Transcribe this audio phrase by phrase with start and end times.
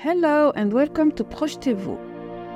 [0.00, 1.98] Hello and welcome to Projetez-vous.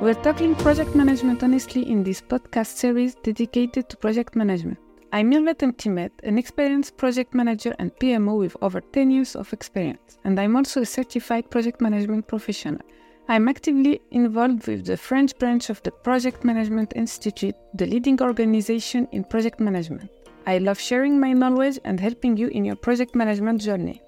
[0.01, 4.79] We're tackling project management honestly in this podcast series dedicated to project management.
[5.13, 10.19] I'm Mirvet Mtimet, an experienced project manager and PMO with over 10 years of experience,
[10.23, 12.81] and I'm also a certified project management professional.
[13.27, 19.09] I'm actively involved with the French branch of the Project Management Institute, the leading organization
[19.11, 20.09] in project management.
[20.47, 24.01] I love sharing my knowledge and helping you in your project management journey.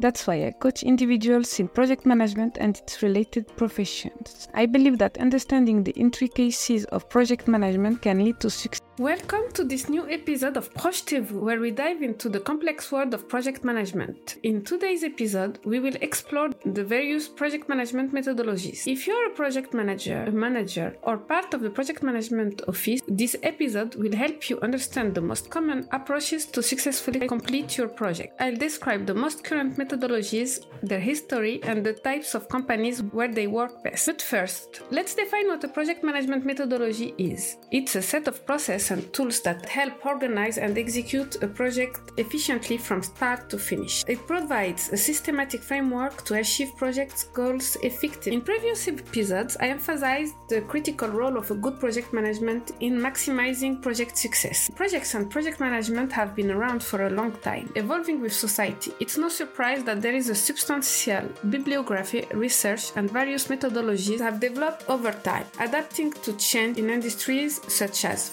[0.00, 4.48] That's why I coach individuals in project management and its related professions.
[4.54, 8.87] I believe that understanding the intricacies of project management can lead to success.
[8.98, 13.28] Welcome to this new episode of Projetez-vous, where we dive into the complex world of
[13.28, 14.38] project management.
[14.42, 18.88] In today's episode, we will explore the various project management methodologies.
[18.88, 23.36] If you're a project manager, a manager, or part of the project management office, this
[23.44, 28.34] episode will help you understand the most common approaches to successfully complete your project.
[28.40, 33.46] I'll describe the most current methodologies, their history, and the types of companies where they
[33.46, 34.06] work best.
[34.06, 37.58] But first, let's define what a project management methodology is.
[37.70, 42.76] It's a set of processes and tools that help organize and execute a project efficiently
[42.76, 44.04] from start to finish.
[44.06, 48.34] It provides a systematic framework to achieve project goals effectively.
[48.34, 53.82] In previous episodes, I emphasized the critical role of a good project management in maximizing
[53.82, 54.70] project success.
[54.74, 58.92] Projects and project management have been around for a long time, evolving with society.
[59.00, 64.88] It's no surprise that there is a substantial bibliography, research, and various methodologies have developed
[64.88, 68.28] over time, adapting to change in industries such as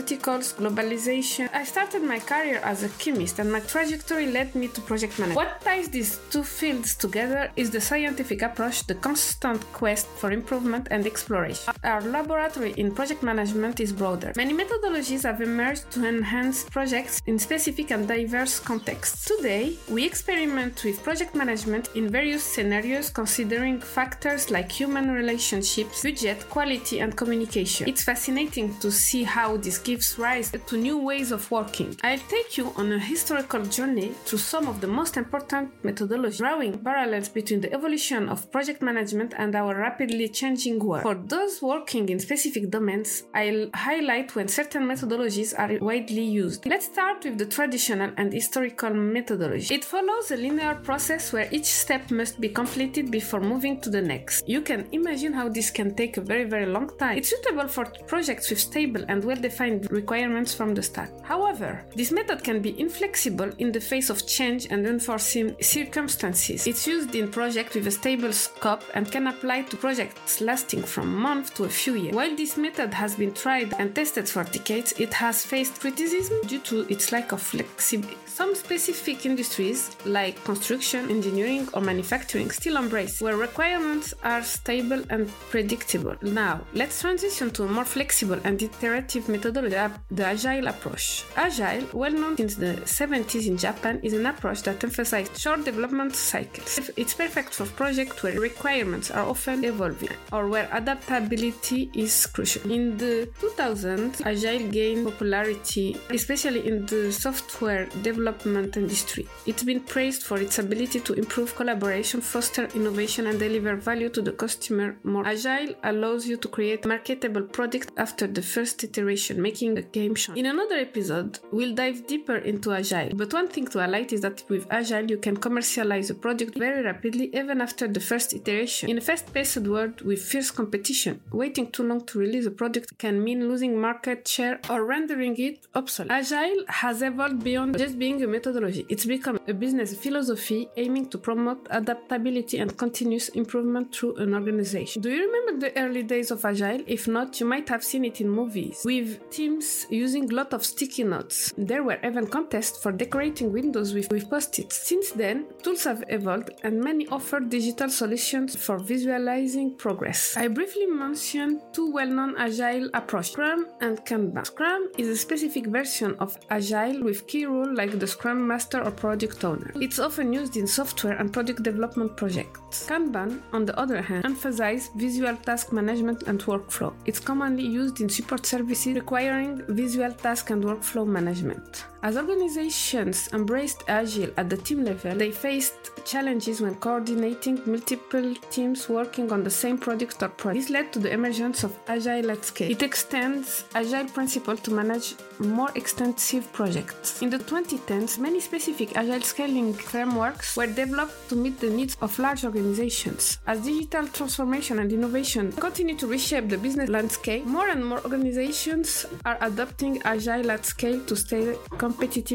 [0.00, 1.48] pharmaceuticals, globalization.
[1.52, 5.36] I started my career as a chemist, and my trajectory led me to project management.
[5.36, 10.88] What ties these two fields together is the scientific approach, the constant quest for improvement
[10.90, 11.72] and exploration.
[11.84, 14.32] Our laboratory in project management is broader.
[14.36, 19.24] Many methodologies have emerged to enhance projects in specific and diverse contexts.
[19.24, 26.48] Today, we experiment with project management in various scenarios considering factors like human relationships, budget,
[26.48, 27.88] quality, and communication.
[27.88, 31.90] It's fascinating to see how this gives rise to new ways of working.
[32.04, 36.74] I'll take you on a historical journey through some of the most important methodologies, drawing
[36.78, 41.02] parallels between the evolution of project management and our rapidly changing world.
[41.02, 46.60] For those working in specific domains, I'll highlight when certain methodologies are widely used.
[46.66, 49.74] Let's start with the traditional and historical methodology.
[49.74, 54.02] It follows a linear process where each step must be completed before moving to the
[54.02, 54.48] next.
[54.48, 57.18] You can imagine how this can take a very, very long time.
[57.18, 61.10] It's suitable for projects with stable and well defined requirements from the start.
[61.22, 66.66] However, this method can be inflexible in the face of change and unforeseen circumstances.
[66.66, 71.14] It's used in projects with a stable scope and can apply to projects lasting from
[71.14, 72.14] months to a few years.
[72.14, 76.60] While this method has been tried and tested for decades, it has faced criticism due
[76.60, 78.16] to its lack of flexibility.
[78.26, 85.28] Some specific industries, like construction, engineering, or manufacturing, still embrace where requirements are stable and
[85.50, 86.14] predictable.
[86.22, 91.24] Now, let's transition to a more flexible and iterative methodology, the Agile approach.
[91.36, 96.14] Agile, well known since the 70s in Japan, is an approach that emphasizes short development
[96.14, 96.90] cycles.
[96.96, 102.70] It's perfect for projects where requirements are often evolving or where adaptability is crucial.
[102.70, 109.26] In the 2000s, Agile gained popularity, especially in the software development industry.
[109.46, 114.22] It's been praised for its ability to improve collaboration, foster innovation, and deliver value to
[114.22, 115.26] the customer more.
[115.26, 120.14] Agile allows you to create marketable product after the first iteration, making a game.
[120.36, 123.10] In another episode, we'll dive deeper into Agile.
[123.20, 126.82] But one thing to highlight is that with Agile, you can commercialize a project very
[126.90, 128.84] rapidly, even after the first iteration.
[128.92, 133.16] In a fast-paced world with fierce competition, waiting too long to release a project can
[133.26, 136.12] mean losing market share or rendering it obsolete.
[136.20, 138.86] Agile has evolved beyond just being a methodology.
[138.88, 145.02] It's become a business philosophy aiming to promote adaptability and continuous improvement through an organization.
[145.02, 146.82] Do you remember the early days of Agile?
[146.86, 149.08] If not, you might have seen it in movies, with
[149.40, 151.36] teams using a lot of sticky notes.
[151.56, 154.74] There were even contests for decorating windows with, with post-its.
[154.88, 160.20] Since then, tools have evolved and many offer digital solutions for visualizing progress.
[160.36, 164.44] I briefly mentioned two well-known Agile approaches, Scrum and Kanban.
[164.52, 168.90] Scrum is a specific version of Agile with key roles like the Scrum Master or
[168.90, 169.70] Project Owner.
[169.86, 172.86] It's often used in software and product development projects.
[172.90, 176.92] Kanban, on the other hand, emphasizes visual task management and workflow.
[177.06, 179.29] It's commonly used in support services requiring
[179.68, 181.84] visual task and workflow management.
[182.02, 188.88] As organizations embraced Agile at the team level, they faced challenges when coordinating multiple teams
[188.88, 190.64] working on the same product or project.
[190.64, 192.70] This led to the emergence of Agile at scale.
[192.70, 197.20] It extends Agile principle to manage more extensive projects.
[197.20, 202.18] In the 2010s, many specific Agile scaling frameworks were developed to meet the needs of
[202.18, 203.38] large organizations.
[203.46, 209.04] As digital transformation and innovation continue to reshape the business landscape, more and more organizations
[209.26, 211.89] are adopting Agile at scale to stay competitive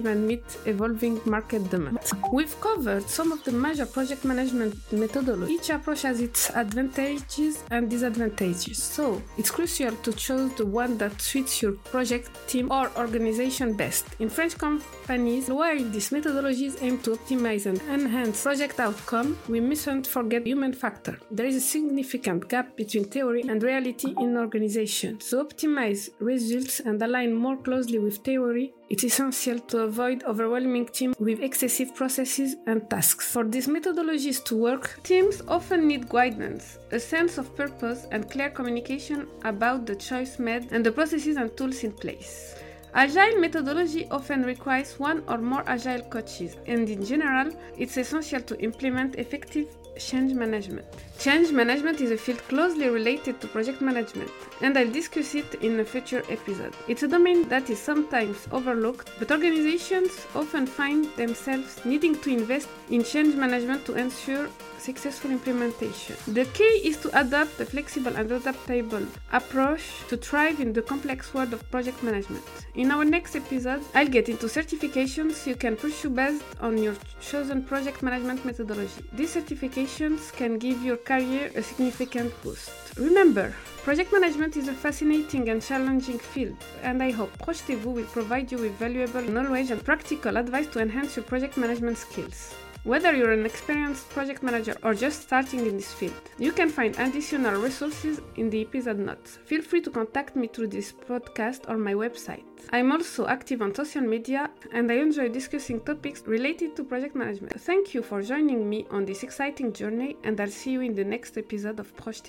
[0.05, 2.13] and meet evolving market demands.
[2.31, 5.49] We've covered some of the major project management methodologies.
[5.49, 11.21] Each approach has its advantages and disadvantages, so it's crucial to choose the one that
[11.21, 14.05] suits your project, team, or organization best.
[14.19, 20.07] In French companies, while these methodologies aim to optimize and enhance project outcome, we mustn't
[20.07, 21.17] forget human factor.
[21.31, 25.29] There is a significant gap between theory and reality in organizations.
[25.29, 31.15] To optimize results and align more closely with theory, it's essential to avoid overwhelming teams
[31.19, 33.31] with excessive processes and tasks.
[33.31, 38.49] For these methodologies to work, teams often need guidance, a sense of purpose, and clear
[38.49, 42.55] communication about the choice made and the processes and tools in place.
[42.95, 48.57] Agile methodology often requires one or more agile coaches, and in general, it's essential to
[48.61, 50.85] implement effective change management.
[51.19, 54.31] Change management is a field closely related to project management,
[54.61, 56.73] and I'll discuss it in a future episode.
[56.87, 62.69] It's a domain that is sometimes overlooked, but organizations often find themselves needing to invest
[62.89, 66.15] in change management to ensure successful implementation.
[66.27, 71.33] The key is to adopt a flexible and adaptable approach to thrive in the complex
[71.33, 72.43] world of project management.
[72.75, 77.63] In our next episode, I'll get into certifications you can pursue based on your chosen
[77.63, 79.03] project management methodology.
[79.13, 82.71] These certifications can give your career a significant boost.
[82.97, 83.53] Remember,
[83.83, 88.57] project management is a fascinating and challenging field, and I hope Projetez-vous will provide you
[88.57, 92.55] with valuable knowledge and practical advice to enhance your project management skills.
[92.85, 96.95] Whether you're an experienced project manager or just starting in this field, you can find
[96.99, 99.39] additional resources in the episode notes.
[99.43, 102.43] Feel free to contact me through this podcast or my website.
[102.71, 107.59] I'm also active on social media and I enjoy discussing topics related to project management.
[107.59, 111.03] Thank you for joining me on this exciting journey, and I'll see you in the
[111.03, 112.23] next episode of Projetez.